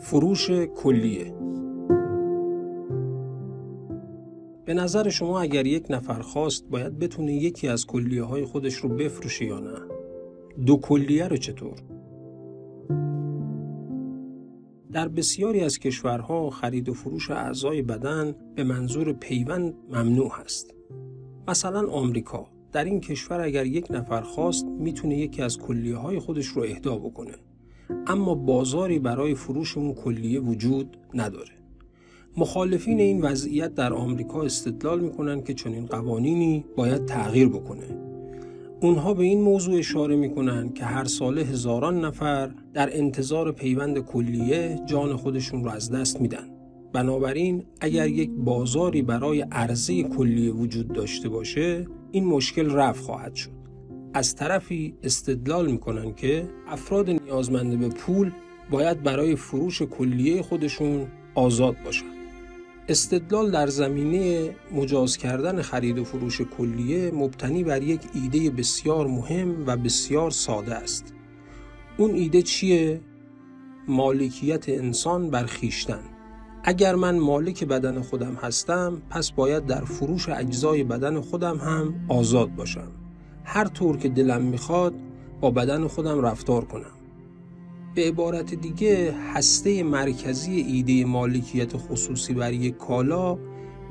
[0.00, 1.34] فروش کلیه
[4.64, 8.88] به نظر شما اگر یک نفر خواست باید بتونه یکی از کلیه های خودش رو
[8.88, 9.78] بفروشه یا نه؟
[10.66, 11.74] دو کلیه رو چطور؟
[14.92, 20.74] در بسیاری از کشورها خرید و فروش اعضای بدن به منظور پیوند ممنوع هست.
[21.48, 26.46] مثلا آمریکا در این کشور اگر یک نفر خواست می‌تونه یکی از کلیه های خودش
[26.46, 27.34] رو اهدا بکنه
[28.06, 31.50] اما بازاری برای فروش اون کلیه وجود نداره.
[32.36, 37.98] مخالفین این وضعیت در آمریکا استدلال می‌کنن که چنین قوانینی باید تغییر بکنه.
[38.80, 44.80] اونها به این موضوع اشاره می‌کنن که هر ساله هزاران نفر در انتظار پیوند کلیه
[44.86, 46.48] جان خودشون رو از دست میدن.
[46.92, 53.59] بنابراین اگر یک بازاری برای عرضه کلیه وجود داشته باشه این مشکل رفع خواهد شد.
[54.14, 58.30] از طرفی استدلال می‌کنن که افراد نیازمنده به پول
[58.70, 62.10] باید برای فروش کلیه خودشون آزاد باشند.
[62.88, 69.66] استدلال در زمینه مجاز کردن خرید و فروش کلیه مبتنی بر یک ایده بسیار مهم
[69.66, 71.14] و بسیار ساده است.
[71.98, 73.00] اون ایده چیه؟
[73.88, 76.02] مالکیت انسان بر خیشتن.
[76.64, 82.54] اگر من مالک بدن خودم هستم پس باید در فروش اجزای بدن خودم هم آزاد
[82.54, 82.99] باشم.
[83.44, 84.94] هر طور که دلم می‌خواد
[85.40, 86.92] با بدن خودم رفتار کنم.
[87.94, 93.38] به عبارت دیگه هسته مرکزی ایده مالکیت خصوصی بر یک کالا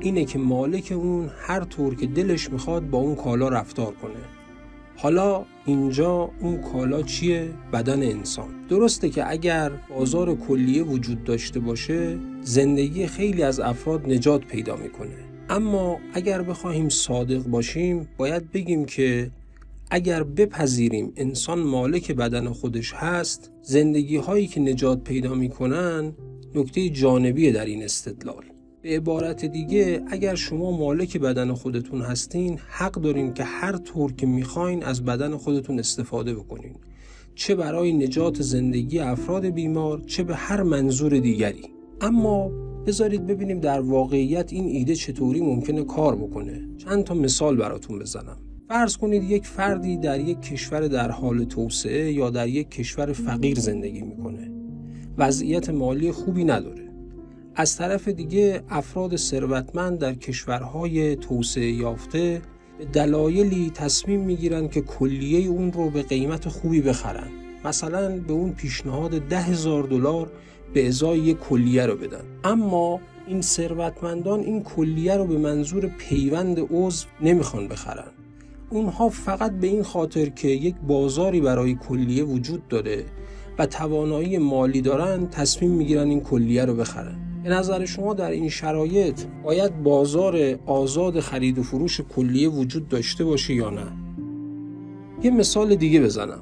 [0.00, 4.38] اینه که مالک اون هر طور که دلش می‌خواد با اون کالا رفتار کنه
[4.96, 12.18] حالا اینجا اون کالا چیه؟ بدن انسان درسته که اگر بازار کلیه وجود داشته باشه
[12.42, 15.16] زندگی خیلی از افراد نجات پیدا می‌کنه
[15.50, 19.30] اما اگر بخواهیم صادق باشیم باید بگیم که
[19.90, 26.12] اگر بپذیریم انسان مالک بدن خودش هست زندگی هایی که نجات پیدا می‌کنن
[26.54, 28.44] نکته جانبیه در این استدلال.
[28.82, 34.26] به عبارت دیگه اگر شما مالک بدن خودتون هستین حق دارین که هر طور که
[34.26, 36.74] می‌خواین از بدن خودتون استفاده بکنین.
[37.34, 41.64] چه برای نجات زندگی افراد بیمار چه به هر منظور دیگری.
[42.00, 42.48] اما
[42.86, 46.68] بذارید ببینیم در واقعیت این ایده چطوری ممکنه کار بکنه.
[46.78, 48.47] چند تا مثال براتون بزنم.
[48.68, 53.58] فرض کنید یک فردی در یک کشور در حال توسعه یا در یک کشور فقیر
[53.58, 54.50] زندگی می‌کنه.
[55.18, 56.92] وضعیت مالی خوبی نداره.
[57.54, 62.42] از طرف دیگه افراد ثروتمند در کشورهای توسعه یافته
[62.92, 67.28] دلایلی تصمیم می‌گیرن که کلیه اون رو به قیمت خوبی بخرن.
[67.64, 70.32] مثلا به اون پیشنهاد ده هزار دلار
[70.74, 72.24] به ازای یک کلیه رو بدن.
[72.44, 78.10] اما این ثروتمندان این کلیه رو به منظور پیوند عضو نمی‌خوان بخرن.
[78.70, 83.04] اونها فقط به این خاطر که یک بازاری برای کلیه وجود داره
[83.58, 87.16] و توانایی مالی دارن تصمیم می‌گیرن این کلیه رو بخرن.
[87.44, 93.24] به نظر شما در این شرایط باید بازار آزاد خرید و فروش کلیه وجود داشته
[93.24, 93.86] باشه یا نه؟
[95.22, 96.40] یه مثال دیگه بزنم.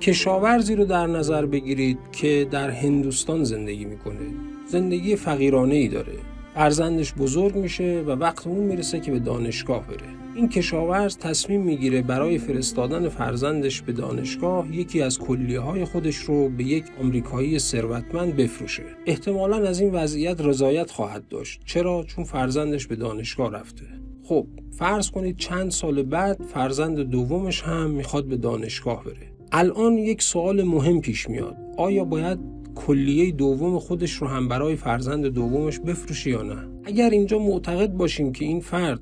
[0.00, 4.26] کشاورزی رو در نظر بگیرید که در هندوستان زندگی می‌کنه.
[4.66, 6.12] زندگی فقیرانه ای داره.
[6.54, 10.19] فرزندش بزرگ میشه و وقت اون می‌رسه که به دانشگاه بره.
[10.34, 16.48] این کشاورز تصمیم می‌گیره برای فرستادن فرزندش به دانشگاه یکی از کلیه های خودش رو
[16.48, 18.82] به یک آمریکایی ثروتمند بفروشه.
[19.06, 21.60] احتمالا از این وضعیت رضایت خواهد داشت.
[21.64, 23.84] چرا؟ چون فرزندش به دانشگاه رفته.
[24.22, 24.46] خب
[24.78, 29.32] فرض کنید چند سال بعد فرزند دومش هم می‌خواد به دانشگاه بره.
[29.52, 31.56] الان یک سوال مهم پیش میاد.
[31.76, 32.38] آیا باید
[32.74, 38.32] کلیه دوم خودش رو هم برای فرزند دومش بفروشه یا نه؟ اگر اینجا معتقد باشیم
[38.32, 39.00] که این فرد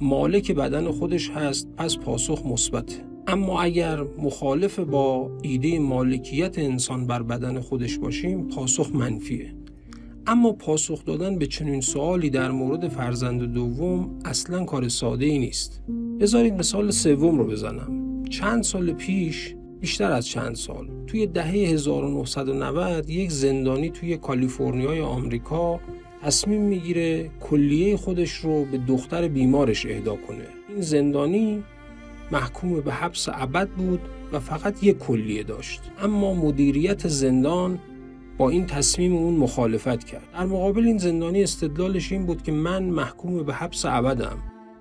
[0.00, 3.04] مالک بدن خودش هست پس پاسخ مثبته.
[3.26, 9.54] اما اگر مخالف با ایده مالکیت انسان بر بدن خودش باشیم پاسخ منفیه.
[10.26, 15.82] اما پاسخ دادن به چنین سوالی در مورد فرزند دوم اصلا کار ساده ای نیست.
[16.20, 18.24] بذارید مثال سوم رو بزنم.
[18.30, 25.80] چند سال پیش بیشتر از چند سال توی دهه 1990 یک زندانی توی کالیفرنیای آمریکا
[26.22, 30.44] تصمیم می‌گیره کلیه خودش رو به دختر بیمارش اهدا کنه.
[30.68, 31.62] این زندانی
[32.32, 34.00] محکوم به حبس ابد بود
[34.32, 35.80] و فقط یک کلیه داشت.
[36.02, 37.78] اما مدیریت زندان
[38.38, 40.22] با این تصمیم اون مخالفت کرد.
[40.34, 44.38] در مقابل این زندانی استدلالش این بود که من محکوم به حبس ابدم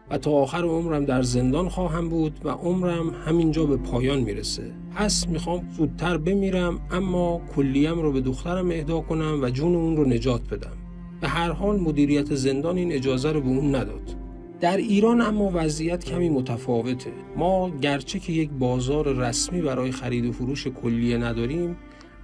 [0.09, 4.71] و تا آخر عمرم در زندان خواهم بود و عمرم همینجا به پایان می‌رسه.
[4.95, 10.05] پس می‌خوام زودتر بمیرم اما کلیم رو به دخترم اهدا کنم و جون اون رو
[10.05, 10.77] نجات بدم.
[11.21, 14.15] به هر حال مدیریت زندان این اجازه رو به اون نداد.
[14.61, 17.11] در ایران اما وضعیت کمی متفاوته.
[17.35, 21.77] ما گرچه که یک بازار رسمی برای خرید و فروش کلیه نداریم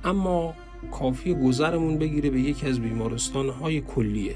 [0.03, 0.53] اما
[0.91, 4.35] کافی گذرمون بگیره به یکی از بیمارستانهای کلیه.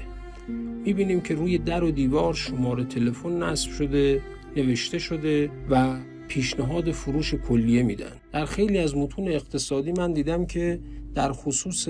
[0.84, 4.22] می‌بینیم که روی در و دیوار شماره تلفن نصب شده
[4.56, 5.96] نوشته شده و
[6.28, 8.12] پیشنهاد فروش کلیه میدن.
[8.32, 10.80] در خیلی از متون اقتصادی من دیدم که
[11.14, 11.88] در خصوص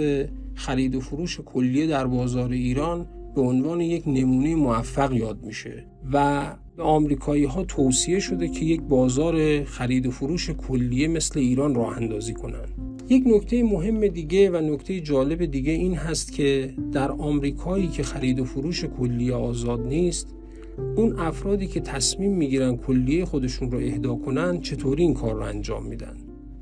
[0.59, 6.47] خرید و فروش کلیه در بازار ایران به عنوان یک نمونه موفق یاد میشه و
[6.77, 11.97] به آمریکایی ها توصیه شده که یک بازار خرید و فروش کلیه مثل ایران راه
[11.97, 12.69] اندازی کنند.
[13.09, 18.41] یک نکته مهم دیگه و نکته جالب دیگه این هست که در آمریکایی که خرید
[18.41, 20.35] و فروش کلیه آزاد نیست
[20.97, 25.87] اون افرادی که تصمیم می‌گیرن کلیه خودشون رو اهدا کنن چطوری این کار رو انجام
[25.87, 26.17] میدن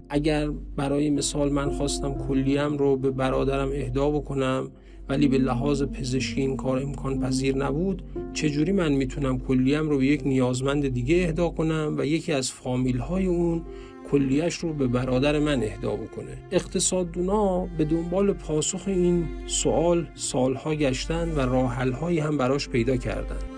[0.08, 4.70] اگر برای مثال من خواستم کلیم رو به برادرم اهدا بکنم
[5.08, 10.06] ولی به لحاظ پزشکی این کار امکان پذیر نبود چجوری من می‌تونم کلیم رو به
[10.06, 13.62] یک نیازمند دیگه اهدا کنم و یکی از فامیل های اون
[14.10, 21.28] کلیش رو به برادر من اهدا بکنه؟ اقتصاددونا به دنبال پاسخ این سوال سالها گشتن
[21.36, 23.55] و راحل هایی هم براش پیدا کردن.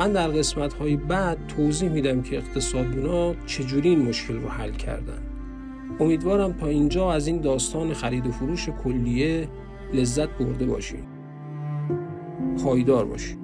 [0.00, 5.22] من در قسمت های بعد توضیح میدم که اقتصاددونا چجوری این مشکل رو حل کردن.
[6.00, 9.48] امیدوارم تا اینجا از این داستان خرید و فروش کلیه
[9.92, 11.04] لذت برده باشین.
[12.64, 13.39] پایدار باشین.